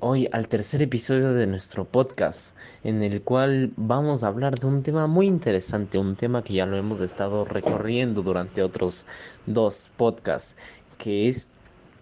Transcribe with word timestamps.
Hoy 0.00 0.28
al 0.32 0.48
tercer 0.48 0.82
episodio 0.82 1.32
de 1.32 1.46
nuestro 1.46 1.86
podcast, 1.86 2.54
en 2.84 3.02
el 3.02 3.22
cual 3.22 3.72
vamos 3.76 4.22
a 4.22 4.26
hablar 4.26 4.58
de 4.58 4.66
un 4.66 4.82
tema 4.82 5.06
muy 5.06 5.26
interesante, 5.26 5.96
un 5.96 6.14
tema 6.14 6.44
que 6.44 6.52
ya 6.52 6.66
lo 6.66 6.76
hemos 6.76 7.00
estado 7.00 7.46
recorriendo 7.46 8.20
durante 8.20 8.62
otros 8.62 9.06
dos 9.46 9.90
podcasts, 9.96 10.58
que 10.98 11.26
es 11.26 11.52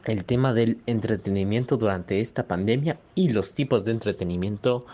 el 0.04 0.24
tema 0.24 0.52
del 0.52 0.80
entretenimiento 0.86 1.76
durante 1.76 2.20
esta 2.20 2.48
pandemia 2.48 2.98
y 3.14 3.28
los 3.28 3.54
tipos 3.54 3.84
de 3.84 3.92
entretenimiento 3.92 4.84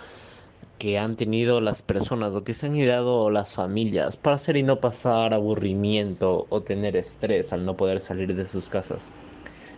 que 0.79 0.98
han 0.98 1.17
tenido 1.17 1.62
las 1.62 1.81
personas 1.81 2.34
o 2.34 2.45
que 2.45 2.53
se 2.53 2.67
han 2.67 2.77
ideado 2.77 3.31
las 3.31 3.55
familias 3.55 4.19
para 4.19 4.37
hacer 4.37 4.59
y 4.59 4.62
no 4.62 4.81
pasar 4.81 5.33
aburrimiento 5.33 6.47
o 6.51 6.61
tener 6.61 6.95
estrés 6.95 7.55
al 7.55 7.65
no 7.65 7.75
poder 7.75 8.01
salir 8.01 8.34
de 8.34 8.45
sus 8.45 8.69
casas. 8.69 9.12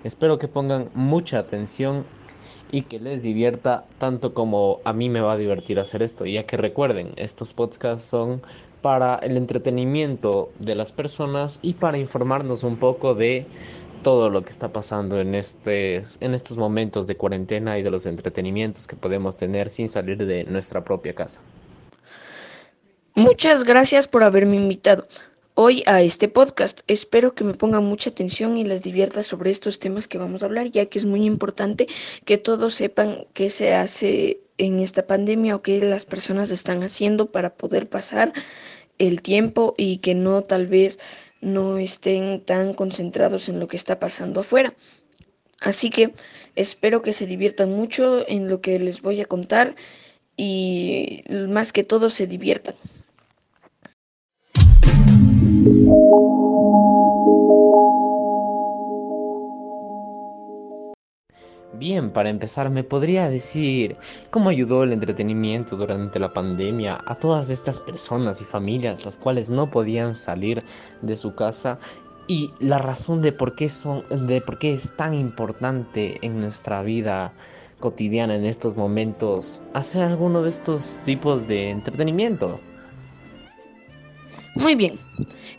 Espero 0.02 0.38
que 0.38 0.48
pongan 0.48 0.90
mucha 0.94 1.38
atención 1.38 2.04
y 2.70 2.82
que 2.82 3.00
les 3.00 3.22
divierta 3.22 3.84
tanto 3.98 4.34
como 4.34 4.80
a 4.84 4.92
mí 4.92 5.08
me 5.08 5.20
va 5.20 5.32
a 5.32 5.36
divertir 5.36 5.78
hacer 5.78 6.02
esto, 6.02 6.26
ya 6.26 6.44
que 6.44 6.56
recuerden, 6.56 7.12
estos 7.16 7.52
podcasts 7.52 8.04
son 8.04 8.42
para 8.82 9.16
el 9.16 9.36
entretenimiento 9.36 10.50
de 10.58 10.74
las 10.74 10.92
personas 10.92 11.58
y 11.62 11.74
para 11.74 11.98
informarnos 11.98 12.62
un 12.62 12.76
poco 12.76 13.14
de 13.14 13.46
todo 14.02 14.30
lo 14.30 14.42
que 14.42 14.50
está 14.50 14.72
pasando 14.72 15.18
en, 15.18 15.34
este, 15.34 16.04
en 16.20 16.34
estos 16.34 16.56
momentos 16.56 17.06
de 17.06 17.16
cuarentena 17.16 17.78
y 17.78 17.82
de 17.82 17.90
los 17.90 18.06
entretenimientos 18.06 18.86
que 18.86 18.96
podemos 18.96 19.36
tener 19.36 19.68
sin 19.70 19.88
salir 19.88 20.24
de 20.24 20.44
nuestra 20.44 20.84
propia 20.84 21.14
casa. 21.14 21.42
Muchas 23.14 23.64
gracias 23.64 24.06
por 24.06 24.22
haberme 24.22 24.56
invitado 24.56 25.06
hoy 25.60 25.82
a 25.86 26.02
este 26.02 26.28
podcast. 26.28 26.82
Espero 26.86 27.34
que 27.34 27.42
me 27.42 27.52
pongan 27.52 27.84
mucha 27.84 28.10
atención 28.10 28.56
y 28.56 28.64
les 28.64 28.84
divierta 28.84 29.24
sobre 29.24 29.50
estos 29.50 29.80
temas 29.80 30.06
que 30.06 30.16
vamos 30.16 30.40
a 30.40 30.46
hablar, 30.46 30.70
ya 30.70 30.86
que 30.86 31.00
es 31.00 31.04
muy 31.04 31.24
importante 31.24 31.88
que 32.24 32.38
todos 32.38 32.74
sepan 32.74 33.26
qué 33.34 33.50
se 33.50 33.74
hace 33.74 34.38
en 34.56 34.78
esta 34.78 35.08
pandemia 35.08 35.56
o 35.56 35.62
qué 35.62 35.80
las 35.80 36.04
personas 36.04 36.52
están 36.52 36.84
haciendo 36.84 37.32
para 37.32 37.56
poder 37.56 37.88
pasar 37.88 38.32
el 38.98 39.20
tiempo 39.20 39.74
y 39.76 39.96
que 39.96 40.14
no 40.14 40.42
tal 40.42 40.68
vez 40.68 41.00
no 41.40 41.78
estén 41.78 42.40
tan 42.44 42.72
concentrados 42.72 43.48
en 43.48 43.58
lo 43.58 43.66
que 43.66 43.76
está 43.76 43.98
pasando 43.98 44.42
afuera. 44.42 44.76
Así 45.60 45.90
que 45.90 46.14
espero 46.54 47.02
que 47.02 47.12
se 47.12 47.26
diviertan 47.26 47.72
mucho 47.72 48.24
en 48.28 48.48
lo 48.48 48.60
que 48.60 48.78
les 48.78 49.02
voy 49.02 49.20
a 49.20 49.24
contar 49.24 49.74
y 50.36 51.24
más 51.28 51.72
que 51.72 51.82
todo 51.82 52.10
se 52.10 52.28
diviertan. 52.28 52.76
Bien, 61.78 62.10
para 62.10 62.28
empezar, 62.28 62.70
¿me 62.70 62.82
podría 62.82 63.28
decir 63.28 63.96
cómo 64.30 64.48
ayudó 64.48 64.82
el 64.82 64.92
entretenimiento 64.92 65.76
durante 65.76 66.18
la 66.18 66.32
pandemia 66.32 66.98
a 67.06 67.14
todas 67.14 67.50
estas 67.50 67.78
personas 67.78 68.40
y 68.40 68.44
familias 68.44 69.04
las 69.04 69.16
cuales 69.16 69.48
no 69.48 69.70
podían 69.70 70.16
salir 70.16 70.64
de 71.02 71.16
su 71.16 71.36
casa 71.36 71.78
y 72.26 72.50
la 72.58 72.78
razón 72.78 73.22
de 73.22 73.30
por 73.32 73.54
qué 73.54 73.68
son 73.68 74.02
de 74.26 74.40
por 74.40 74.58
qué 74.58 74.74
es 74.74 74.96
tan 74.96 75.14
importante 75.14 76.18
en 76.22 76.40
nuestra 76.40 76.82
vida 76.82 77.32
cotidiana 77.78 78.34
en 78.34 78.44
estos 78.44 78.76
momentos 78.76 79.62
hacer 79.72 80.02
alguno 80.02 80.42
de 80.42 80.50
estos 80.50 80.98
tipos 81.04 81.46
de 81.46 81.70
entretenimiento? 81.70 82.58
Muy 84.56 84.74
bien. 84.74 84.98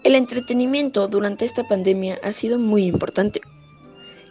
El 0.04 0.16
entretenimiento 0.16 1.08
durante 1.08 1.46
esta 1.46 1.68
pandemia 1.68 2.20
ha 2.24 2.32
sido 2.32 2.58
muy 2.58 2.86
importante 2.86 3.42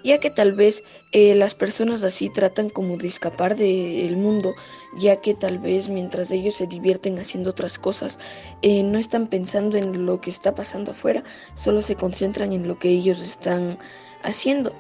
ya 0.04 0.18
que 0.18 0.30
tal 0.30 0.52
vez 0.52 0.82
eh, 1.12 1.34
las 1.34 1.54
personas 1.54 2.02
así 2.02 2.30
tratan 2.30 2.70
como 2.70 2.96
de 2.96 3.08
escapar 3.08 3.56
del 3.56 4.16
mundo, 4.16 4.54
ya 4.98 5.20
que 5.20 5.34
tal 5.34 5.58
vez 5.58 5.88
mientras 5.88 6.30
ellos 6.30 6.54
se 6.54 6.66
divierten 6.66 7.18
haciendo 7.18 7.50
otras 7.50 7.78
cosas, 7.78 8.18
eh, 8.62 8.82
no 8.82 8.98
están 8.98 9.26
pensando 9.26 9.76
en 9.76 10.06
lo 10.06 10.20
que 10.20 10.30
está 10.30 10.54
pasando 10.54 10.92
afuera, 10.92 11.24
solo 11.54 11.80
se 11.82 11.96
concentran 11.96 12.52
en 12.52 12.68
lo 12.68 12.78
que 12.78 12.90
ellos 12.90 13.20
están 13.20 13.78
haciendo. 14.22 14.72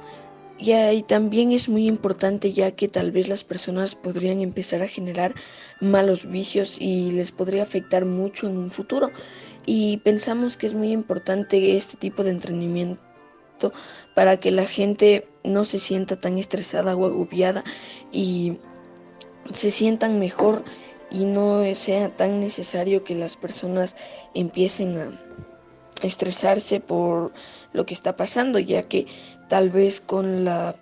Y, 0.60 1.02
también 1.02 1.52
es 1.52 1.68
muy 1.68 1.86
importante 1.86 2.52
ya 2.52 2.72
que 2.72 2.88
tal 2.88 3.12
vez 3.12 3.28
las 3.28 3.44
personas 3.44 3.94
podrían 3.94 4.40
empezar 4.40 4.82
a 4.82 4.88
generar 4.88 5.32
malos 5.80 6.28
vicios 6.28 6.80
y 6.80 7.12
les 7.12 7.30
podría 7.30 7.62
afectar 7.62 8.04
mucho 8.04 8.48
en 8.48 8.56
un 8.56 8.68
futuro. 8.68 9.12
Y 9.70 9.98
pensamos 9.98 10.56
que 10.56 10.66
es 10.66 10.72
muy 10.72 10.92
importante 10.92 11.76
este 11.76 11.98
tipo 11.98 12.24
de 12.24 12.30
entrenamiento 12.30 13.02
para 14.14 14.38
que 14.38 14.50
la 14.50 14.64
gente 14.64 15.28
no 15.44 15.66
se 15.66 15.78
sienta 15.78 16.16
tan 16.16 16.38
estresada 16.38 16.96
o 16.96 17.04
agobiada 17.04 17.64
y 18.10 18.56
se 19.52 19.70
sientan 19.70 20.18
mejor 20.20 20.64
y 21.10 21.26
no 21.26 21.62
sea 21.74 22.08
tan 22.16 22.40
necesario 22.40 23.04
que 23.04 23.14
las 23.14 23.36
personas 23.36 23.94
empiecen 24.32 24.96
a 24.96 25.12
estresarse 26.00 26.80
por 26.80 27.34
lo 27.74 27.84
que 27.84 27.92
está 27.92 28.16
pasando, 28.16 28.58
ya 28.58 28.84
que 28.84 29.06
tal 29.50 29.68
vez 29.68 30.00
con 30.00 30.46
la 30.46 30.76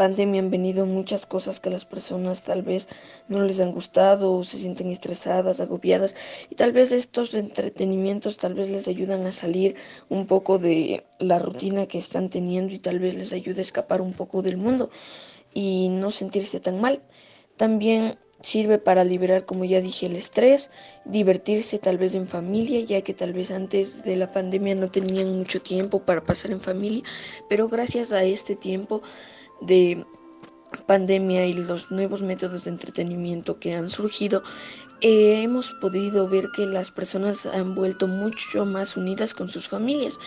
pandemia 0.00 0.40
han 0.40 0.50
venido 0.50 0.86
muchas 0.86 1.26
cosas 1.26 1.60
que 1.60 1.68
las 1.68 1.84
personas 1.84 2.42
tal 2.42 2.62
vez 2.62 2.88
no 3.28 3.42
les 3.42 3.60
han 3.60 3.72
gustado 3.78 4.32
o 4.32 4.44
se 4.44 4.56
sienten 4.56 4.88
estresadas, 4.90 5.60
agobiadas 5.60 6.16
y 6.48 6.54
tal 6.54 6.72
vez 6.72 6.90
estos 6.90 7.34
entretenimientos 7.34 8.38
tal 8.38 8.54
vez 8.54 8.70
les 8.70 8.88
ayudan 8.88 9.26
a 9.26 9.32
salir 9.42 9.76
un 10.08 10.22
poco 10.26 10.58
de 10.58 11.04
la 11.18 11.38
rutina 11.38 11.84
que 11.84 11.98
están 11.98 12.30
teniendo 12.30 12.72
y 12.72 12.78
tal 12.78 12.98
vez 12.98 13.14
les 13.14 13.34
ayude 13.34 13.60
a 13.60 13.68
escapar 13.68 14.00
un 14.00 14.14
poco 14.14 14.40
del 14.40 14.56
mundo 14.56 14.88
y 15.52 15.90
no 15.90 16.10
sentirse 16.10 16.60
tan 16.60 16.80
mal. 16.80 17.02
También 17.58 18.16
sirve 18.40 18.78
para 18.78 19.04
liberar, 19.04 19.44
como 19.44 19.66
ya 19.66 19.82
dije, 19.82 20.06
el 20.06 20.16
estrés, 20.16 20.70
divertirse 21.04 21.78
tal 21.78 21.98
vez 21.98 22.14
en 22.14 22.26
familia, 22.26 22.80
ya 22.80 23.02
que 23.02 23.12
tal 23.12 23.34
vez 23.34 23.50
antes 23.50 24.02
de 24.04 24.16
la 24.16 24.32
pandemia 24.32 24.74
no 24.74 24.90
tenían 24.90 25.36
mucho 25.36 25.60
tiempo 25.60 25.98
para 26.06 26.24
pasar 26.24 26.52
en 26.52 26.62
familia, 26.62 27.02
pero 27.50 27.68
gracias 27.68 28.14
a 28.14 28.22
este 28.22 28.56
tiempo 28.56 29.02
de 29.60 30.04
pandemia 30.86 31.46
y 31.46 31.52
los 31.52 31.90
nuevos 31.90 32.22
métodos 32.22 32.64
de 32.64 32.70
entretenimiento 32.70 33.58
que 33.58 33.74
han 33.74 33.88
surgido, 33.88 34.42
eh, 35.00 35.42
hemos 35.42 35.72
podido 35.72 36.28
ver 36.28 36.50
que 36.54 36.66
las 36.66 36.90
personas 36.90 37.46
han 37.46 37.74
vuelto 37.74 38.06
mucho 38.06 38.66
más 38.66 38.96
unidas 38.96 39.32
con 39.32 39.48
sus 39.48 39.66
familias 39.66 40.18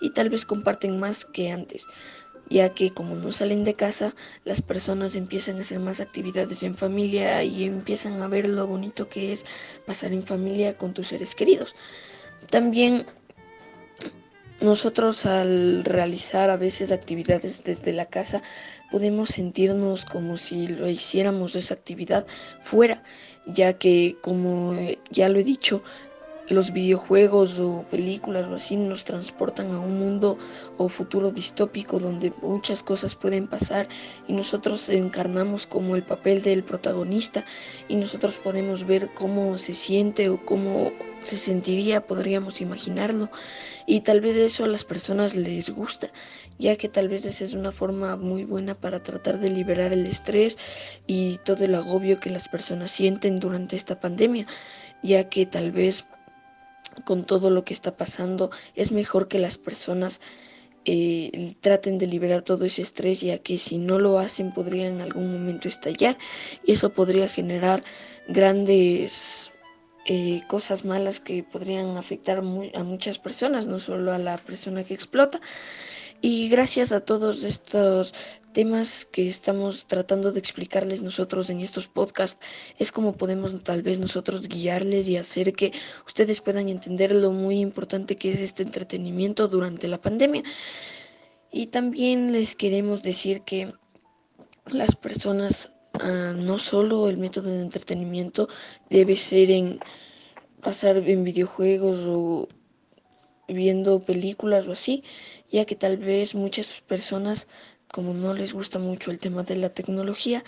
y 0.00 0.10
tal 0.10 0.30
vez 0.30 0.46
comparten 0.46 0.98
más 0.98 1.26
que 1.26 1.50
antes, 1.50 1.86
ya 2.48 2.70
que 2.70 2.90
como 2.90 3.14
no 3.14 3.30
salen 3.30 3.62
de 3.64 3.74
casa, 3.74 4.14
las 4.44 4.62
personas 4.62 5.16
empiezan 5.16 5.58
a 5.58 5.60
hacer 5.60 5.80
más 5.80 6.00
actividades 6.00 6.62
en 6.62 6.74
familia 6.74 7.44
y 7.44 7.64
empiezan 7.64 8.22
a 8.22 8.28
ver 8.28 8.48
lo 8.48 8.66
bonito 8.66 9.08
que 9.08 9.32
es 9.32 9.44
pasar 9.86 10.12
en 10.12 10.22
familia 10.22 10.78
con 10.78 10.94
tus 10.94 11.08
seres 11.08 11.34
queridos. 11.34 11.74
También 12.50 13.06
nosotros 14.62 15.26
al 15.26 15.84
realizar 15.84 16.50
a 16.50 16.56
veces 16.56 16.92
actividades 16.92 17.64
desde 17.64 17.92
la 17.92 18.06
casa 18.06 18.42
podemos 18.90 19.30
sentirnos 19.30 20.04
como 20.04 20.36
si 20.36 20.66
lo 20.68 20.88
hiciéramos 20.88 21.54
esa 21.56 21.74
actividad 21.74 22.26
fuera, 22.62 23.02
ya 23.46 23.74
que 23.74 24.16
como 24.22 24.74
ya 25.10 25.28
lo 25.28 25.38
he 25.38 25.44
dicho, 25.44 25.82
los 26.52 26.72
videojuegos 26.72 27.58
o 27.58 27.84
películas 27.90 28.46
o 28.48 28.54
así 28.54 28.76
nos 28.76 29.04
transportan 29.04 29.72
a 29.72 29.80
un 29.80 29.98
mundo 29.98 30.38
o 30.78 30.88
futuro 30.88 31.30
distópico 31.30 31.98
donde 31.98 32.32
muchas 32.42 32.82
cosas 32.82 33.14
pueden 33.14 33.46
pasar 33.48 33.88
y 34.28 34.32
nosotros 34.32 34.88
encarnamos 34.88 35.66
como 35.66 35.96
el 35.96 36.02
papel 36.02 36.42
del 36.42 36.62
protagonista 36.62 37.44
y 37.88 37.96
nosotros 37.96 38.38
podemos 38.38 38.86
ver 38.86 39.10
cómo 39.14 39.58
se 39.58 39.74
siente 39.74 40.28
o 40.28 40.44
cómo 40.44 40.92
se 41.22 41.36
sentiría, 41.36 42.06
podríamos 42.06 42.60
imaginarlo. 42.60 43.30
Y 43.86 44.00
tal 44.00 44.20
vez 44.20 44.36
eso 44.36 44.64
a 44.64 44.68
las 44.68 44.84
personas 44.84 45.34
les 45.34 45.70
gusta, 45.70 46.08
ya 46.58 46.76
que 46.76 46.88
tal 46.88 47.08
vez 47.08 47.24
esa 47.24 47.44
es 47.44 47.54
una 47.54 47.72
forma 47.72 48.16
muy 48.16 48.44
buena 48.44 48.74
para 48.74 49.02
tratar 49.02 49.38
de 49.38 49.50
liberar 49.50 49.92
el 49.92 50.06
estrés 50.06 50.58
y 51.06 51.38
todo 51.38 51.64
el 51.64 51.74
agobio 51.74 52.20
que 52.20 52.30
las 52.30 52.48
personas 52.48 52.90
sienten 52.90 53.38
durante 53.38 53.76
esta 53.76 53.98
pandemia, 53.98 54.46
ya 55.02 55.28
que 55.28 55.46
tal 55.46 55.72
vez 55.72 56.04
con 57.04 57.24
todo 57.24 57.50
lo 57.50 57.64
que 57.64 57.74
está 57.74 57.96
pasando, 57.96 58.50
es 58.74 58.92
mejor 58.92 59.28
que 59.28 59.38
las 59.38 59.58
personas 59.58 60.20
eh, 60.84 61.54
traten 61.60 61.98
de 61.98 62.06
liberar 62.06 62.42
todo 62.42 62.64
ese 62.64 62.82
estrés, 62.82 63.20
ya 63.20 63.38
que 63.38 63.58
si 63.58 63.78
no 63.78 63.98
lo 63.98 64.18
hacen 64.18 64.52
podría 64.52 64.88
en 64.88 65.00
algún 65.00 65.32
momento 65.32 65.68
estallar 65.68 66.18
y 66.64 66.72
eso 66.72 66.92
podría 66.92 67.28
generar 67.28 67.84
grandes 68.26 69.52
eh, 70.06 70.42
cosas 70.48 70.84
malas 70.84 71.20
que 71.20 71.44
podrían 71.44 71.96
afectar 71.96 72.38
a 72.38 72.82
muchas 72.82 73.18
personas, 73.20 73.68
no 73.68 73.78
solo 73.78 74.12
a 74.12 74.18
la 74.18 74.38
persona 74.38 74.82
que 74.82 74.94
explota. 74.94 75.40
Y 76.24 76.48
gracias 76.48 76.92
a 76.92 77.00
todos 77.00 77.42
estos 77.42 78.14
temas 78.52 79.04
que 79.10 79.26
estamos 79.26 79.86
tratando 79.88 80.30
de 80.30 80.38
explicarles 80.38 81.02
nosotros 81.02 81.50
en 81.50 81.58
estos 81.58 81.88
podcasts, 81.88 82.40
es 82.78 82.92
como 82.92 83.16
podemos 83.16 83.60
tal 83.64 83.82
vez 83.82 83.98
nosotros 83.98 84.46
guiarles 84.46 85.08
y 85.08 85.16
hacer 85.16 85.52
que 85.52 85.72
ustedes 86.06 86.40
puedan 86.40 86.68
entender 86.68 87.12
lo 87.12 87.32
muy 87.32 87.58
importante 87.58 88.14
que 88.14 88.32
es 88.32 88.38
este 88.38 88.62
entretenimiento 88.62 89.48
durante 89.48 89.88
la 89.88 90.00
pandemia. 90.00 90.44
Y 91.50 91.66
también 91.66 92.30
les 92.30 92.54
queremos 92.54 93.02
decir 93.02 93.40
que 93.40 93.74
las 94.66 94.94
personas, 94.94 95.74
ah, 95.94 96.34
no 96.36 96.58
solo 96.58 97.08
el 97.08 97.18
método 97.18 97.50
de 97.50 97.62
entretenimiento 97.62 98.48
debe 98.88 99.16
ser 99.16 99.50
en 99.50 99.80
pasar 100.60 100.98
en 100.98 101.24
videojuegos 101.24 101.98
o 102.06 102.48
viendo 103.48 104.00
películas 104.00 104.66
o 104.68 104.72
así, 104.72 105.02
ya 105.52 105.64
que 105.66 105.76
tal 105.76 105.96
vez 105.98 106.34
muchas 106.34 106.80
personas, 106.80 107.46
como 107.92 108.14
no 108.14 108.34
les 108.34 108.52
gusta 108.54 108.78
mucho 108.78 109.10
el 109.10 109.18
tema 109.18 109.42
de 109.42 109.56
la 109.56 109.68
tecnología, 109.68 110.42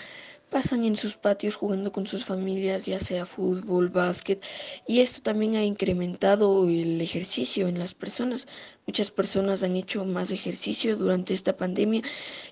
pasan 0.50 0.84
en 0.84 0.96
sus 0.96 1.16
patios 1.16 1.56
jugando 1.56 1.92
con 1.92 2.06
sus 2.06 2.24
familias, 2.24 2.86
ya 2.86 2.98
sea 2.98 3.26
fútbol, 3.26 3.88
básquet, 3.88 4.42
y 4.86 5.00
esto 5.00 5.20
también 5.20 5.56
ha 5.56 5.64
incrementado 5.64 6.68
el 6.68 7.00
ejercicio 7.00 7.68
en 7.68 7.78
las 7.78 7.92
personas. 7.94 8.46
Muchas 8.86 9.10
personas 9.10 9.62
han 9.62 9.76
hecho 9.76 10.04
más 10.04 10.30
ejercicio 10.30 10.96
durante 10.96 11.34
esta 11.34 11.56
pandemia, 11.56 12.02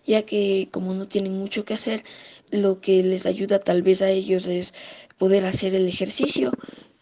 ya 0.04 0.22
que 0.22 0.68
como 0.72 0.94
no 0.94 1.06
tienen 1.06 1.38
mucho 1.38 1.64
que 1.64 1.74
hacer, 1.74 2.02
lo 2.50 2.80
que 2.80 3.02
les 3.02 3.24
ayuda 3.24 3.60
tal 3.60 3.82
vez 3.82 4.02
a 4.02 4.10
ellos 4.10 4.46
es 4.46 4.74
poder 5.16 5.46
hacer 5.46 5.74
el 5.74 5.88
ejercicio 5.88 6.52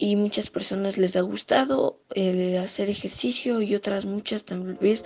y 0.01 0.17
muchas 0.17 0.49
personas 0.49 0.97
les 0.97 1.15
ha 1.15 1.21
gustado 1.21 2.01
el 2.15 2.57
hacer 2.57 2.89
ejercicio 2.89 3.61
y 3.61 3.75
otras 3.75 4.07
muchas 4.07 4.45
tal 4.45 4.79
vez 4.81 5.05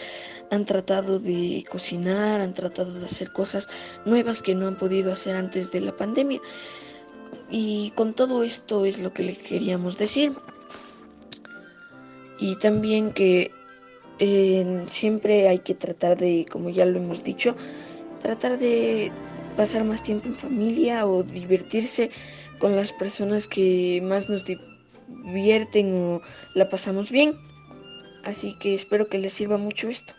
han 0.52 0.64
tratado 0.64 1.18
de 1.18 1.64
cocinar, 1.68 2.40
han 2.40 2.54
tratado 2.54 2.92
de 2.92 3.04
hacer 3.04 3.32
cosas 3.32 3.68
nuevas 4.04 4.40
que 4.40 4.54
no 4.54 4.68
han 4.68 4.78
podido 4.78 5.12
hacer 5.12 5.34
antes 5.34 5.72
de 5.72 5.80
la 5.80 5.96
pandemia. 5.96 6.40
Y 7.50 7.90
con 7.96 8.14
todo 8.14 8.44
esto 8.44 8.84
es 8.84 9.02
lo 9.02 9.12
que 9.12 9.24
le 9.24 9.36
queríamos 9.36 9.98
decir. 9.98 10.32
Y 12.38 12.54
también 12.56 13.10
que 13.10 13.50
eh, 14.20 14.84
siempre 14.86 15.48
hay 15.48 15.58
que 15.58 15.74
tratar 15.74 16.16
de, 16.16 16.46
como 16.48 16.70
ya 16.70 16.86
lo 16.86 16.98
hemos 16.98 17.24
dicho, 17.24 17.56
tratar 18.22 18.58
de 18.58 19.10
pasar 19.56 19.82
más 19.82 20.04
tiempo 20.04 20.28
en 20.28 20.36
familia 20.36 21.04
o 21.04 21.24
divertirse 21.24 22.12
con 22.60 22.76
las 22.76 22.92
personas 22.92 23.48
que 23.48 24.00
más 24.04 24.28
nos 24.28 24.44
divierten 25.24 25.94
o 25.96 26.20
la 26.54 26.68
pasamos 26.68 27.10
bien. 27.10 27.40
Así 28.24 28.56
que 28.58 28.74
espero 28.74 29.08
que 29.08 29.18
les 29.18 29.32
sirva 29.32 29.58
mucho 29.58 29.88
esto. 29.88 30.14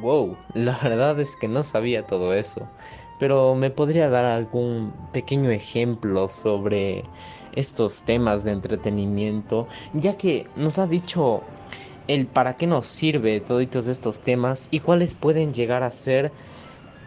Wow, 0.00 0.36
la 0.54 0.78
verdad 0.82 1.20
es 1.20 1.36
que 1.36 1.48
no 1.48 1.62
sabía 1.62 2.06
todo 2.06 2.34
eso. 2.34 2.68
Pero 3.18 3.54
¿me 3.54 3.70
podría 3.70 4.08
dar 4.08 4.24
algún 4.24 4.92
pequeño 5.12 5.50
ejemplo 5.50 6.26
sobre 6.26 7.04
estos 7.54 8.02
temas 8.04 8.44
de 8.44 8.52
entretenimiento? 8.52 9.68
Ya 9.92 10.16
que 10.16 10.46
nos 10.56 10.78
ha 10.78 10.86
dicho 10.86 11.42
el 12.08 12.26
para 12.26 12.56
qué 12.56 12.66
nos 12.66 12.86
sirve 12.86 13.40
todos 13.40 13.86
estos 13.86 14.22
temas 14.22 14.68
y 14.70 14.80
cuáles 14.80 15.14
pueden 15.14 15.52
llegar 15.52 15.82
a 15.82 15.90
ser 15.90 16.32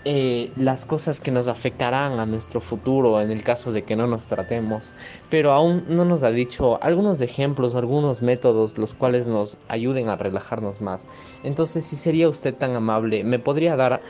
eh, 0.06 0.52
las 0.58 0.86
cosas 0.86 1.22
que 1.22 1.32
nos 1.32 1.48
afectarán 1.48 2.20
a 2.20 2.26
nuestro 2.26 2.60
futuro 2.60 3.22
en 3.22 3.32
el 3.32 3.42
caso 3.42 3.72
de 3.72 3.84
que 3.84 3.96
no 3.96 4.06
nos 4.06 4.28
tratemos, 4.28 4.94
pero 5.30 5.54
aún 5.54 5.86
no 5.88 6.04
nos 6.04 6.24
ha 6.24 6.32
dicho 6.32 6.78
algunos 6.84 7.22
ejemplos, 7.22 7.76
algunos 7.76 8.22
métodos 8.22 8.78
los 8.78 8.94
cuales 8.94 9.28
nos 9.28 9.58
ayuden 9.70 10.10
a 10.10 10.18
relajarnos 10.18 10.82
más. 10.82 11.08
Entonces, 11.44 11.86
si 11.86 11.96
sería 11.96 12.28
usted 12.28 12.54
tan 12.54 12.76
amable, 12.76 13.24
me 13.24 13.40
podría 13.40 13.78
dar 13.78 14.02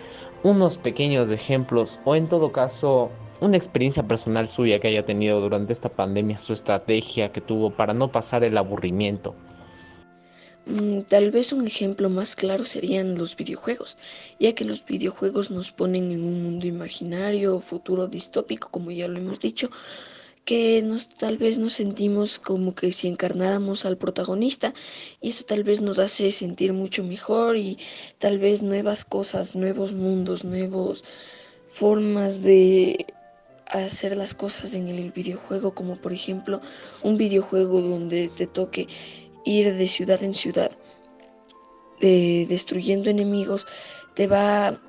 unos 0.41 0.79
pequeños 0.79 1.29
ejemplos 1.29 1.99
o 2.05 2.15
en 2.15 2.27
todo 2.27 2.51
caso 2.51 3.11
una 3.39 3.57
experiencia 3.57 4.07
personal 4.07 4.47
suya 4.47 4.79
que 4.79 4.87
haya 4.87 5.05
tenido 5.05 5.41
durante 5.41 5.73
esta 5.73 5.89
pandemia, 5.89 6.39
su 6.39 6.53
estrategia 6.53 7.31
que 7.31 7.41
tuvo 7.41 7.69
para 7.69 7.93
no 7.93 8.11
pasar 8.11 8.43
el 8.43 8.57
aburrimiento. 8.57 9.35
Mm, 10.65 11.01
tal 11.01 11.29
vez 11.31 11.51
un 11.51 11.67
ejemplo 11.67 12.09
más 12.09 12.35
claro 12.35 12.63
serían 12.63 13.17
los 13.17 13.35
videojuegos, 13.35 13.97
ya 14.39 14.53
que 14.55 14.63
los 14.63 14.85
videojuegos 14.85 15.51
nos 15.51 15.71
ponen 15.71 16.11
en 16.11 16.23
un 16.23 16.41
mundo 16.41 16.67
imaginario, 16.67 17.59
futuro 17.59 18.07
distópico, 18.07 18.69
como 18.71 18.91
ya 18.91 19.07
lo 19.09 19.17
hemos 19.17 19.39
dicho, 19.41 19.69
que 20.45 20.81
nos 20.81 21.09
tal 21.09 21.37
vez 21.37 21.59
nos 21.59 21.73
sentimos 21.73 22.39
como 22.39 22.75
que 22.75 22.91
si 22.93 23.07
encarnáramos 23.07 23.85
al 23.85 23.97
protagonista 23.97 24.73
y 25.21 25.29
eso 25.29 25.43
tal 25.45 25.63
vez 25.63 25.81
nos 25.81 25.99
hace 25.99 26.31
sentir 26.31 26.73
mucho 26.73 27.03
mejor 27.03 27.57
y 27.57 27.77
tal 28.17 28.39
vez 28.39 28.63
nuevas 28.63 29.05
cosas, 29.05 29.55
nuevos 29.55 29.93
mundos, 29.93 30.43
nuevas 30.45 31.03
formas 31.69 32.41
de 32.41 33.05
hacer 33.67 34.15
las 34.17 34.33
cosas 34.33 34.75
en 34.75 34.87
el 34.87 35.11
videojuego, 35.11 35.73
como 35.73 35.95
por 35.97 36.13
ejemplo 36.13 36.61
un 37.01 37.17
videojuego 37.17 37.81
donde 37.81 38.29
te 38.29 38.47
toque 38.47 38.87
ir 39.45 39.73
de 39.73 39.87
ciudad 39.87 40.23
en 40.23 40.33
ciudad 40.33 40.71
destruyendo 41.99 43.09
enemigos 43.09 43.65
te 44.13 44.27
va 44.27 44.79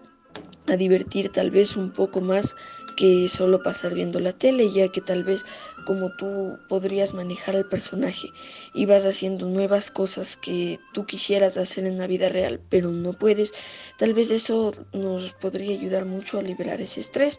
a 0.67 0.77
divertir 0.77 1.31
tal 1.31 1.51
vez 1.51 1.77
un 1.77 1.93
poco 1.93 2.21
más 2.21 2.57
que 2.97 3.29
solo 3.29 3.63
pasar 3.63 3.95
viendo 3.95 4.21
la 4.21 4.33
tele, 4.33 4.69
ya 4.71 4.89
que 4.89 5.01
tal 5.01 5.25
vez 5.25 5.45
como 5.87 6.11
tú 6.17 6.59
podrías 6.69 7.13
manejar 7.13 7.57
al 7.57 7.69
personaje 7.69 8.29
y 8.73 8.87
vas 8.87 9.05
haciendo 9.05 9.47
nuevas 9.47 9.91
cosas 9.91 10.37
que 10.37 10.79
tú 10.93 11.05
quisieras 11.05 11.57
hacer 11.57 11.85
en 11.87 11.99
la 11.99 12.07
vida 12.07 12.29
real, 12.29 12.61
pero 12.71 12.91
no 12.91 13.13
puedes, 13.13 13.53
tal 13.99 14.15
vez 14.15 14.31
eso 14.31 14.73
nos 14.93 15.33
podría 15.35 15.77
ayudar 15.79 16.05
mucho 16.05 16.39
a 16.39 16.43
liberar 16.43 16.81
ese 16.81 17.01
estrés. 17.01 17.39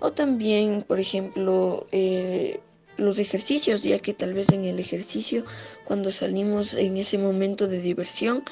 O 0.00 0.12
también, 0.12 0.84
por 0.86 1.00
ejemplo, 1.00 1.86
eh, 1.90 2.60
los 2.98 3.18
ejercicios, 3.18 3.82
ya 3.82 3.98
que 3.98 4.12
tal 4.12 4.34
vez 4.34 4.50
en 4.50 4.64
el 4.64 4.78
ejercicio, 4.78 5.44
cuando 5.84 6.10
salimos 6.10 6.74
en 6.74 6.96
ese 6.96 7.16
momento 7.16 7.66
de 7.68 7.80
diversión, 7.80 8.42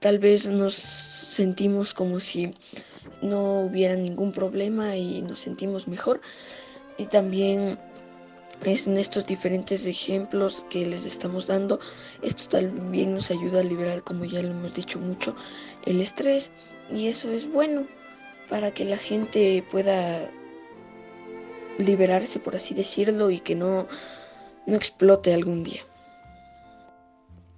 tal 0.00 0.18
vez 0.18 0.46
nos 0.46 0.74
sentimos 0.74 1.94
como 1.94 2.20
si 2.20 2.54
no 3.22 3.60
hubiera 3.60 3.96
ningún 3.96 4.32
problema 4.32 4.96
y 4.96 5.22
nos 5.22 5.40
sentimos 5.40 5.88
mejor. 5.88 6.20
Y 6.98 7.06
también 7.06 7.78
es 8.64 8.86
en 8.86 8.98
estos 8.98 9.26
diferentes 9.26 9.86
ejemplos 9.86 10.64
que 10.70 10.86
les 10.86 11.04
estamos 11.04 11.46
dando, 11.46 11.80
esto 12.22 12.48
también 12.48 13.14
nos 13.14 13.30
ayuda 13.30 13.60
a 13.60 13.64
liberar, 13.64 14.02
como 14.02 14.24
ya 14.24 14.42
lo 14.42 14.50
hemos 14.50 14.74
dicho 14.74 14.98
mucho, 14.98 15.34
el 15.86 16.00
estrés 16.00 16.50
y 16.92 17.08
eso 17.08 17.30
es 17.30 17.50
bueno 17.50 17.86
para 18.48 18.70
que 18.70 18.84
la 18.84 18.96
gente 18.96 19.64
pueda 19.70 20.30
liberarse, 21.78 22.38
por 22.38 22.56
así 22.56 22.74
decirlo, 22.74 23.30
y 23.30 23.40
que 23.40 23.54
no, 23.54 23.86
no 24.66 24.76
explote 24.76 25.34
algún 25.34 25.62
día. 25.62 25.82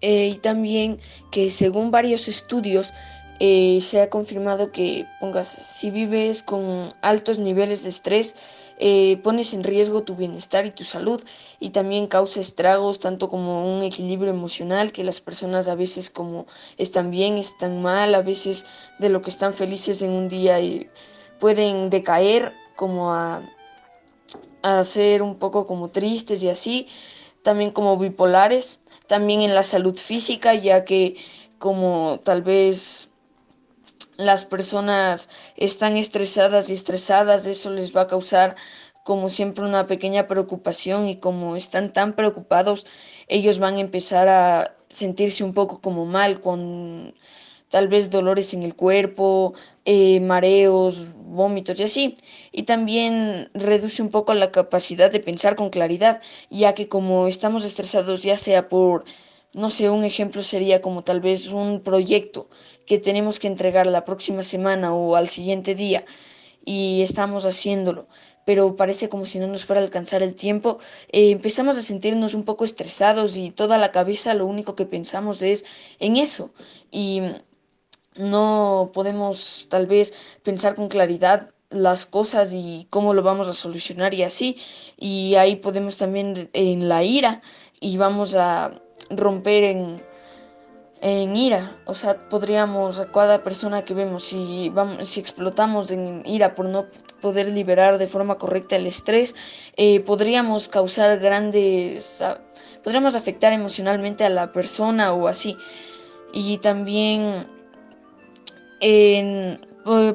Eh, 0.00 0.30
y 0.34 0.38
también 0.38 1.00
que 1.30 1.50
según 1.50 1.90
varios 1.90 2.28
estudios 2.28 2.92
eh, 3.38 3.80
se 3.82 4.00
ha 4.00 4.08
confirmado 4.08 4.72
que 4.72 5.06
pongas, 5.20 5.48
si 5.48 5.90
vives 5.90 6.42
con 6.42 6.88
altos 7.02 7.38
niveles 7.38 7.82
de 7.82 7.90
estrés, 7.90 8.34
eh, 8.78 9.18
pones 9.22 9.52
en 9.54 9.64
riesgo 9.64 10.02
tu 10.02 10.16
bienestar 10.16 10.66
y 10.66 10.70
tu 10.70 10.84
salud 10.84 11.22
y 11.60 11.70
también 11.70 12.06
causa 12.06 12.40
estragos 12.40 12.98
tanto 13.00 13.28
como 13.28 13.76
un 13.76 13.82
equilibrio 13.82 14.30
emocional 14.30 14.92
que 14.92 15.04
las 15.04 15.20
personas 15.20 15.66
a 15.68 15.74
veces 15.74 16.10
como 16.10 16.46
están 16.76 17.10
bien, 17.10 17.38
están 17.38 17.82
mal, 17.82 18.14
a 18.14 18.22
veces 18.22 18.66
de 18.98 19.08
lo 19.08 19.22
que 19.22 19.30
están 19.30 19.54
felices 19.54 20.02
en 20.02 20.10
un 20.10 20.28
día 20.28 20.60
y 20.60 20.90
pueden 21.38 21.90
decaer 21.90 22.54
como 22.74 23.12
a 23.12 23.42
a 24.66 24.82
ser 24.82 25.22
un 25.22 25.38
poco 25.38 25.64
como 25.66 25.90
tristes 25.90 26.42
y 26.42 26.48
así, 26.48 26.88
también 27.44 27.70
como 27.70 27.96
bipolares, 27.98 28.80
también 29.06 29.40
en 29.40 29.54
la 29.54 29.62
salud 29.62 29.94
física, 29.96 30.54
ya 30.54 30.84
que 30.84 31.16
como 31.58 32.18
tal 32.24 32.42
vez 32.42 33.08
las 34.16 34.44
personas 34.44 35.28
están 35.56 35.96
estresadas 35.96 36.68
y 36.68 36.72
estresadas, 36.72 37.46
eso 37.46 37.70
les 37.70 37.94
va 37.94 38.02
a 38.02 38.06
causar 38.08 38.56
como 39.04 39.28
siempre 39.28 39.64
una 39.64 39.86
pequeña 39.86 40.26
preocupación 40.26 41.06
y 41.06 41.20
como 41.20 41.54
están 41.54 41.92
tan 41.92 42.16
preocupados, 42.16 42.86
ellos 43.28 43.60
van 43.60 43.76
a 43.76 43.80
empezar 43.80 44.26
a 44.28 44.74
sentirse 44.88 45.44
un 45.44 45.54
poco 45.54 45.80
como 45.80 46.06
mal 46.06 46.40
con 46.40 47.14
tal 47.70 47.88
vez 47.88 48.10
dolores 48.10 48.54
en 48.54 48.62
el 48.62 48.74
cuerpo, 48.74 49.54
eh, 49.84 50.20
mareos, 50.20 51.06
vómitos 51.14 51.78
y 51.80 51.82
así. 51.84 52.16
Y 52.52 52.64
también 52.64 53.50
reduce 53.54 54.02
un 54.02 54.10
poco 54.10 54.34
la 54.34 54.50
capacidad 54.50 55.10
de 55.10 55.20
pensar 55.20 55.56
con 55.56 55.70
claridad, 55.70 56.20
ya 56.50 56.74
que 56.74 56.88
como 56.88 57.26
estamos 57.28 57.64
estresados 57.64 58.22
ya 58.22 58.36
sea 58.36 58.68
por, 58.68 59.04
no 59.52 59.70
sé, 59.70 59.90
un 59.90 60.04
ejemplo 60.04 60.42
sería 60.42 60.80
como 60.80 61.04
tal 61.04 61.20
vez 61.20 61.48
un 61.48 61.80
proyecto 61.80 62.48
que 62.86 62.98
tenemos 62.98 63.38
que 63.40 63.48
entregar 63.48 63.86
la 63.86 64.04
próxima 64.04 64.42
semana 64.42 64.94
o 64.94 65.16
al 65.16 65.28
siguiente 65.28 65.74
día 65.74 66.04
y 66.64 67.02
estamos 67.02 67.44
haciéndolo 67.44 68.08
pero 68.46 68.76
parece 68.76 69.08
como 69.08 69.24
si 69.26 69.40
no 69.40 69.48
nos 69.48 69.66
fuera 69.66 69.80
a 69.82 69.84
alcanzar 69.84 70.22
el 70.22 70.36
tiempo, 70.36 70.78
eh, 71.10 71.30
empezamos 71.32 71.76
a 71.76 71.82
sentirnos 71.82 72.32
un 72.34 72.44
poco 72.44 72.64
estresados 72.64 73.36
y 73.36 73.50
toda 73.50 73.76
la 73.76 73.90
cabeza 73.90 74.34
lo 74.34 74.46
único 74.46 74.76
que 74.76 74.86
pensamos 74.86 75.42
es 75.42 75.64
en 75.98 76.16
eso. 76.16 76.54
Y 76.92 77.22
no 78.18 78.90
podemos 78.92 79.66
tal 79.70 79.86
vez 79.86 80.14
pensar 80.42 80.74
con 80.74 80.88
claridad 80.88 81.50
las 81.70 82.06
cosas 82.06 82.52
y 82.52 82.86
cómo 82.90 83.14
lo 83.14 83.22
vamos 83.22 83.48
a 83.48 83.54
solucionar 83.54 84.14
y 84.14 84.22
así. 84.22 84.58
Y 84.96 85.34
ahí 85.34 85.56
podemos 85.56 85.96
también 85.96 86.48
en 86.52 86.88
la 86.88 87.02
ira 87.02 87.42
y 87.80 87.96
vamos 87.96 88.34
a 88.34 88.80
romper 89.10 89.64
en, 89.64 90.02
en 91.00 91.36
ira, 91.36 91.76
o 91.84 91.94
sea, 91.94 92.28
podríamos 92.28 92.98
a 92.98 93.12
cada 93.12 93.44
persona 93.44 93.84
que 93.84 93.94
vemos, 93.94 94.24
si, 94.24 94.70
vamos, 94.70 95.08
si 95.08 95.20
explotamos 95.20 95.90
en 95.90 96.22
ira 96.26 96.54
por 96.54 96.66
no 96.66 96.86
poder 97.20 97.52
liberar 97.52 97.98
de 97.98 98.06
forma 98.06 98.38
correcta 98.38 98.76
el 98.76 98.86
estrés, 98.86 99.34
eh, 99.76 100.00
podríamos 100.00 100.68
causar 100.68 101.18
grandes, 101.18 102.22
podríamos 102.82 103.14
afectar 103.14 103.52
emocionalmente 103.52 104.24
a 104.24 104.30
la 104.30 104.52
persona 104.52 105.12
o 105.12 105.28
así. 105.28 105.56
Y 106.32 106.58
también 106.58 107.46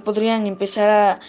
podrían 0.04 0.48
empezar 0.48 0.90
a 0.90 1.20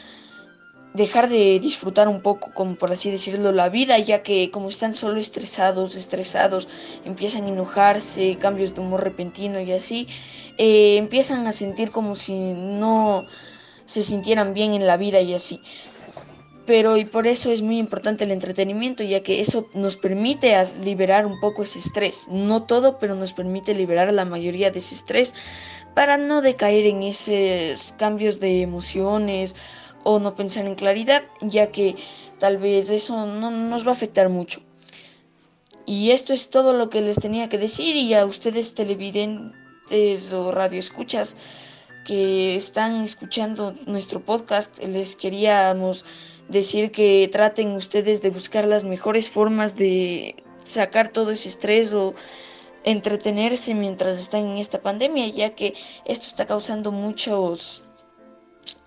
dejar 0.94 1.28
de 1.28 1.58
disfrutar 1.60 2.08
un 2.08 2.20
poco, 2.20 2.52
como 2.52 2.76
por 2.76 2.92
así 2.92 3.10
decirlo, 3.10 3.52
la 3.52 3.68
vida, 3.68 3.98
ya 3.98 4.22
que 4.22 4.50
como 4.50 4.68
están 4.68 4.94
solo 4.94 5.18
estresados, 5.18 5.96
estresados, 5.96 6.68
empiezan 7.04 7.44
a 7.44 7.48
enojarse, 7.48 8.36
cambios 8.38 8.74
de 8.74 8.80
humor 8.80 9.02
repentino 9.02 9.60
y 9.60 9.72
así, 9.72 10.08
eh, 10.58 10.96
empiezan 10.98 11.46
a 11.46 11.52
sentir 11.52 11.90
como 11.90 12.14
si 12.14 12.34
no 12.34 13.24
se 13.86 14.02
sintieran 14.02 14.54
bien 14.54 14.74
en 14.74 14.86
la 14.86 14.96
vida 14.96 15.20
y 15.20 15.34
así. 15.34 15.60
Pero 16.64 16.96
y 16.96 17.04
por 17.04 17.26
eso 17.26 17.50
es 17.50 17.60
muy 17.60 17.78
importante 17.78 18.22
el 18.22 18.30
entretenimiento, 18.30 19.02
ya 19.02 19.20
que 19.24 19.40
eso 19.40 19.66
nos 19.74 19.96
permite 19.96 20.56
liberar 20.84 21.26
un 21.26 21.40
poco 21.40 21.64
ese 21.64 21.80
estrés. 21.80 22.28
No 22.30 22.62
todo, 22.62 22.98
pero 22.98 23.16
nos 23.16 23.32
permite 23.32 23.74
liberar 23.74 24.12
la 24.12 24.24
mayoría 24.24 24.70
de 24.70 24.78
ese 24.78 24.94
estrés 24.94 25.34
para 25.94 26.16
no 26.16 26.42
decaer 26.42 26.86
en 26.86 27.02
esos 27.02 27.92
cambios 27.98 28.40
de 28.40 28.62
emociones 28.62 29.56
o 30.04 30.18
no 30.18 30.34
pensar 30.34 30.66
en 30.66 30.74
claridad, 30.74 31.22
ya 31.40 31.70
que 31.70 31.96
tal 32.38 32.58
vez 32.58 32.90
eso 32.90 33.26
no 33.26 33.50
nos 33.50 33.84
va 33.86 33.90
a 33.90 33.92
afectar 33.92 34.28
mucho. 34.28 34.60
Y 35.86 36.10
esto 36.12 36.32
es 36.32 36.50
todo 36.50 36.72
lo 36.72 36.90
que 36.90 37.00
les 37.00 37.16
tenía 37.16 37.48
que 37.48 37.58
decir 37.58 37.96
y 37.96 38.14
a 38.14 38.24
ustedes 38.24 38.74
televidentes 38.74 40.32
o 40.32 40.52
radioescuchas 40.52 41.36
que 42.04 42.56
están 42.56 43.02
escuchando 43.02 43.74
nuestro 43.86 44.20
podcast, 44.20 44.82
les 44.82 45.14
queríamos 45.16 46.04
decir 46.48 46.90
que 46.90 47.28
traten 47.30 47.72
ustedes 47.72 48.22
de 48.22 48.30
buscar 48.30 48.66
las 48.66 48.84
mejores 48.84 49.28
formas 49.28 49.76
de 49.76 50.36
sacar 50.64 51.08
todo 51.08 51.30
ese 51.30 51.48
estrés 51.48 51.92
o 51.94 52.14
entretenerse 52.84 53.74
mientras 53.74 54.18
están 54.18 54.46
en 54.46 54.58
esta 54.58 54.80
pandemia, 54.80 55.28
ya 55.28 55.54
que 55.54 55.74
esto 56.04 56.26
está 56.26 56.46
causando 56.46 56.92
muchos 56.92 57.82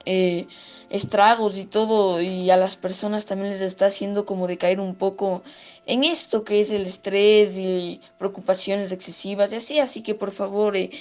eh, 0.06 0.48
estragos 0.90 1.58
y 1.58 1.66
todo, 1.66 2.22
y 2.22 2.50
a 2.50 2.58
las 2.58 2.78
personas 2.78 3.26
también 3.26 3.52
les 3.52 3.62
está 3.62 3.88
haciendo 3.88 4.26
como 4.26 4.48
decaer 4.48 4.80
un 4.80 4.96
poco 4.96 5.44
en 5.86 6.04
esto 6.04 6.44
que 6.44 6.60
es 6.60 6.72
el 6.72 6.86
estrés 6.86 7.58
y 7.58 8.02
preocupaciones 8.18 8.92
excesivas 8.92 9.52
y 9.54 9.56
así, 9.56 9.80
así 9.80 10.02
que 10.04 10.16
por 10.16 10.32
favor 10.32 10.76
eh, 10.78 10.92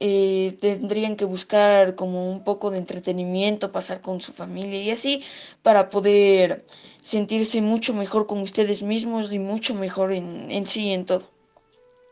eh, 0.00 0.56
tendrían 0.60 1.16
que 1.16 1.24
buscar 1.24 1.94
como 1.94 2.30
un 2.30 2.42
poco 2.44 2.70
de 2.70 2.78
entretenimiento, 2.78 3.72
pasar 3.72 4.00
con 4.00 4.20
su 4.20 4.32
familia 4.32 4.82
y 4.82 4.90
así, 4.90 5.22
para 5.62 5.90
poder 5.90 6.64
sentirse 7.02 7.60
mucho 7.62 7.94
mejor 7.94 8.26
con 8.26 8.40
ustedes 8.40 8.82
mismos 8.82 9.32
y 9.32 9.38
mucho 9.38 9.74
mejor 9.74 10.12
en, 10.12 10.50
en 10.50 10.66
sí, 10.66 10.92
en 10.92 11.04
todo. 11.06 11.39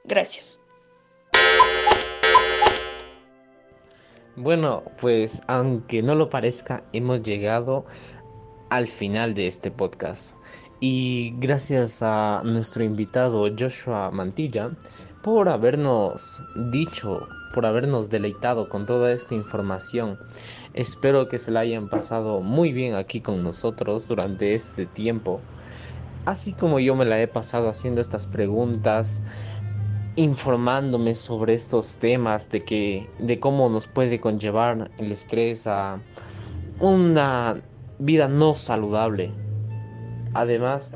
Gracias. 0.04 0.58
Bueno, 4.36 4.84
pues 5.00 5.42
aunque 5.48 6.02
no 6.02 6.14
lo 6.14 6.30
parezca, 6.30 6.84
hemos 6.92 7.22
llegado 7.22 7.86
al 8.70 8.86
final 8.86 9.34
de 9.34 9.48
este 9.48 9.70
podcast. 9.70 10.34
Y 10.80 11.34
gracias 11.38 12.02
a 12.02 12.42
nuestro 12.44 12.84
invitado 12.84 13.48
Joshua 13.58 14.12
Mantilla 14.12 14.70
por 15.22 15.48
habernos 15.48 16.40
dicho, 16.70 17.28
por 17.52 17.66
habernos 17.66 18.10
deleitado 18.10 18.68
con 18.68 18.86
toda 18.86 19.12
esta 19.12 19.34
información. 19.34 20.16
Espero 20.74 21.28
que 21.28 21.40
se 21.40 21.50
la 21.50 21.60
hayan 21.60 21.88
pasado 21.88 22.40
muy 22.40 22.72
bien 22.72 22.94
aquí 22.94 23.20
con 23.20 23.42
nosotros 23.42 24.06
durante 24.06 24.54
este 24.54 24.86
tiempo. 24.86 25.40
Así 26.26 26.52
como 26.52 26.78
yo 26.78 26.94
me 26.94 27.04
la 27.04 27.20
he 27.20 27.26
pasado 27.26 27.68
haciendo 27.68 28.00
estas 28.00 28.26
preguntas, 28.26 29.22
informándome 30.18 31.14
sobre 31.14 31.54
estos 31.54 31.96
temas 31.98 32.50
de 32.50 32.64
que 32.64 33.08
de 33.20 33.38
cómo 33.38 33.68
nos 33.70 33.86
puede 33.86 34.18
conllevar 34.18 34.90
el 34.98 35.12
estrés 35.12 35.68
a 35.68 36.02
una 36.80 37.62
vida 38.00 38.26
no 38.26 38.56
saludable. 38.56 39.30
Además, 40.34 40.92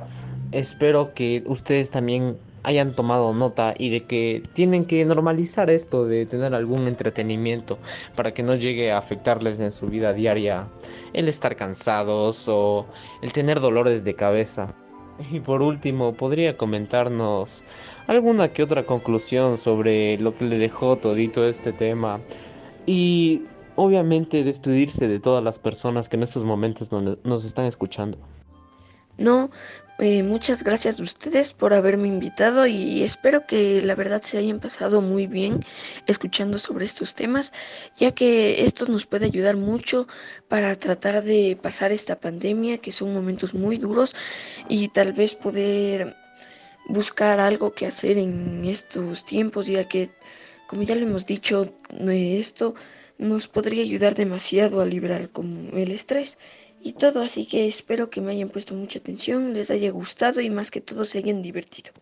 espero 0.50 1.14
que 1.14 1.44
ustedes 1.46 1.92
también 1.92 2.36
hayan 2.64 2.96
tomado 2.96 3.32
nota 3.32 3.74
y 3.78 3.90
de 3.90 4.04
que 4.04 4.42
tienen 4.54 4.84
que 4.84 5.04
normalizar 5.04 5.70
esto 5.70 6.04
de 6.04 6.26
tener 6.26 6.52
algún 6.52 6.88
entretenimiento 6.88 7.78
para 8.16 8.34
que 8.34 8.42
no 8.42 8.56
llegue 8.56 8.90
a 8.90 8.98
afectarles 8.98 9.60
en 9.60 9.70
su 9.70 9.86
vida 9.86 10.12
diaria 10.12 10.66
el 11.12 11.28
estar 11.28 11.54
cansados 11.54 12.48
o 12.48 12.86
el 13.22 13.32
tener 13.32 13.60
dolores 13.60 14.02
de 14.02 14.14
cabeza. 14.14 14.74
Y 15.30 15.40
por 15.40 15.62
último, 15.62 16.14
podría 16.14 16.56
comentarnos 16.56 17.64
alguna 18.06 18.52
que 18.52 18.62
otra 18.62 18.84
conclusión 18.84 19.58
sobre 19.58 20.18
lo 20.18 20.36
que 20.36 20.44
le 20.44 20.58
dejó 20.58 20.96
todito 20.96 21.46
este 21.46 21.72
tema 21.72 22.20
y 22.86 23.42
obviamente 23.76 24.44
despedirse 24.44 25.08
de 25.08 25.20
todas 25.20 25.42
las 25.42 25.58
personas 25.58 26.08
que 26.08 26.16
en 26.16 26.22
estos 26.24 26.44
momentos 26.44 26.90
nos 26.92 27.44
están 27.44 27.66
escuchando. 27.66 28.18
No, 29.18 29.50
eh, 29.98 30.22
muchas 30.22 30.64
gracias 30.64 30.98
a 30.98 31.02
ustedes 31.02 31.52
por 31.52 31.74
haberme 31.74 32.08
invitado 32.08 32.66
y 32.66 33.02
espero 33.02 33.46
que 33.46 33.82
la 33.82 33.94
verdad 33.94 34.22
se 34.22 34.38
hayan 34.38 34.58
pasado 34.58 35.00
muy 35.00 35.26
bien 35.26 35.64
escuchando 36.06 36.58
sobre 36.58 36.86
estos 36.86 37.14
temas, 37.14 37.52
ya 37.96 38.10
que 38.10 38.64
esto 38.64 38.86
nos 38.86 39.06
puede 39.06 39.26
ayudar 39.26 39.56
mucho 39.56 40.08
para 40.48 40.74
tratar 40.76 41.22
de 41.22 41.56
pasar 41.60 41.92
esta 41.92 42.18
pandemia, 42.18 42.78
que 42.78 42.90
son 42.90 43.14
momentos 43.14 43.54
muy 43.54 43.76
duros, 43.76 44.16
y 44.68 44.88
tal 44.88 45.12
vez 45.12 45.34
poder 45.34 46.16
buscar 46.88 47.40
algo 47.40 47.72
que 47.72 47.86
hacer 47.86 48.18
en 48.18 48.64
estos 48.64 49.24
tiempos, 49.24 49.66
ya 49.66 49.84
que, 49.84 50.10
como 50.68 50.82
ya 50.82 50.94
le 50.94 51.02
hemos 51.02 51.26
dicho, 51.26 51.72
esto 52.08 52.74
nos 53.18 53.48
podría 53.48 53.82
ayudar 53.82 54.14
demasiado 54.14 54.80
a 54.80 54.86
liberar 54.86 55.30
como 55.30 55.76
el 55.76 55.90
estrés 55.92 56.38
y 56.80 56.94
todo, 56.94 57.22
así 57.22 57.46
que 57.46 57.66
espero 57.66 58.10
que 58.10 58.20
me 58.20 58.32
hayan 58.32 58.48
puesto 58.48 58.74
mucha 58.74 58.98
atención, 58.98 59.52
les 59.54 59.70
haya 59.70 59.90
gustado 59.90 60.40
y 60.40 60.50
más 60.50 60.70
que 60.70 60.80
todo 60.80 61.04
se 61.04 61.18
hayan 61.18 61.40
divertido. 61.42 61.92